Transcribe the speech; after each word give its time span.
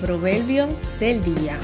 Proverbio 0.00 0.68
del 1.00 1.24
día. 1.24 1.58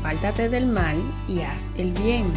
Apártate 0.00 0.48
del 0.48 0.66
mal 0.66 0.96
y 1.28 1.40
haz 1.40 1.70
el 1.76 1.92
bien. 1.92 2.32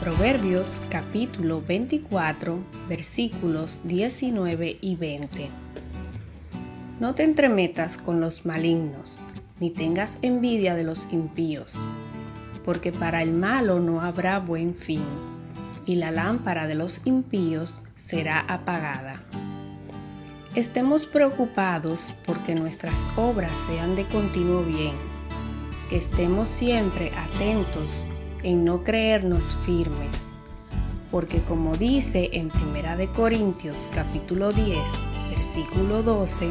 Proverbios 0.00 0.80
capítulo 0.90 1.62
24 1.62 2.58
versículos 2.88 3.82
19 3.84 4.78
y 4.80 4.96
20. 4.96 5.69
No 7.00 7.14
te 7.14 7.22
entremetas 7.22 7.96
con 7.96 8.20
los 8.20 8.44
malignos, 8.44 9.20
ni 9.58 9.70
tengas 9.70 10.18
envidia 10.20 10.74
de 10.74 10.84
los 10.84 11.10
impíos, 11.14 11.80
porque 12.62 12.92
para 12.92 13.22
el 13.22 13.32
malo 13.32 13.80
no 13.80 14.02
habrá 14.02 14.38
buen 14.38 14.74
fin, 14.74 15.02
y 15.86 15.94
la 15.94 16.10
lámpara 16.10 16.66
de 16.66 16.74
los 16.74 17.00
impíos 17.06 17.80
será 17.96 18.40
apagada. 18.40 19.14
Estemos 20.54 21.06
preocupados 21.06 22.14
porque 22.26 22.54
nuestras 22.54 23.06
obras 23.16 23.58
sean 23.58 23.96
de 23.96 24.06
continuo 24.06 24.62
bien, 24.62 24.92
que 25.88 25.96
estemos 25.96 26.50
siempre 26.50 27.12
atentos 27.16 28.06
en 28.42 28.66
no 28.66 28.84
creernos 28.84 29.56
firmes, 29.64 30.28
porque 31.10 31.40
como 31.40 31.78
dice 31.78 32.28
en 32.34 32.50
Primera 32.50 32.94
de 32.94 33.08
Corintios 33.08 33.88
capítulo 33.94 34.52
10, 34.52 34.78
versículo 35.30 36.02
12, 36.02 36.50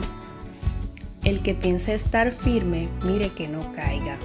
el 1.30 1.44
que 1.44 1.54
piensa 1.54 1.94
estar 1.94 2.32
firme, 2.32 2.90
mire 3.06 3.30
que 3.30 3.48
no 3.48 3.72
caiga. 3.72 4.18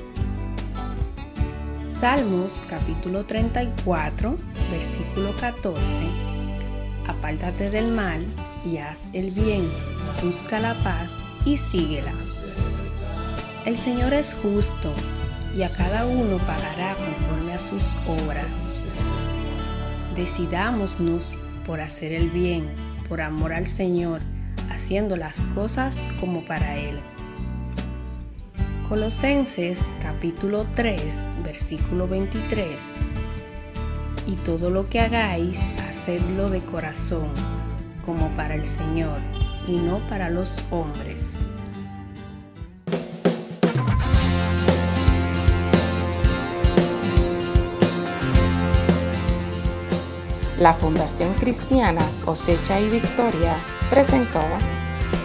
Salmos 1.87 2.63
capítulo 2.67 3.27
34, 3.27 4.37
versículo 4.71 5.35
14. 5.39 6.01
Apártate 7.07 7.69
del 7.69 7.89
mal 7.89 8.25
y 8.65 8.79
haz 8.79 9.09
el 9.13 9.31
bien, 9.33 9.69
busca 10.23 10.59
la 10.61 10.73
paz 10.83 11.13
y 11.45 11.59
síguela. 11.59 12.13
El 13.67 13.77
Señor 13.77 14.15
es 14.15 14.33
justo 14.33 14.95
y 15.55 15.63
a 15.63 15.69
cada 15.69 16.07
uno 16.07 16.39
pagará 16.39 16.97
conforme 16.97 17.53
a 17.53 17.61
sus 17.61 17.85
obras. 18.07 18.83
Decidámonos 20.17 21.35
por 21.67 21.83
hacer 21.83 22.13
el 22.13 22.31
bien, 22.31 22.67
por 23.11 23.21
amor 23.21 23.53
al 23.53 23.67
Señor, 23.67 24.23
haciendo 24.71 25.17
las 25.17 25.43
cosas 25.55 26.07
como 26.21 26.45
para 26.45 26.77
Él. 26.77 26.99
Colosenses 28.89 29.93
capítulo 30.01 30.67
3, 30.75 31.29
versículo 31.43 32.07
23. 32.07 32.67
Y 34.27 34.37
todo 34.37 34.71
lo 34.71 34.89
que 34.89 35.01
hagáis, 35.01 35.61
hacedlo 35.89 36.49
de 36.49 36.61
corazón, 36.61 37.29
como 38.05 38.29
para 38.37 38.55
el 38.55 38.65
Señor, 38.65 39.19
y 39.67 39.77
no 39.77 39.99
para 40.09 40.31
los 40.31 40.63
hombres 40.71 41.39
La 50.65 50.73
Fundación 50.73 51.35
Cristiana 51.35 52.01
Cosecha 52.25 52.81
y 52.81 52.89
Victoria 52.89 53.55
presentó 53.95 54.43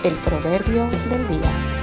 el 0.03 0.13
Proverbio 0.17 0.87
del 1.09 1.27
Día. 1.27 1.78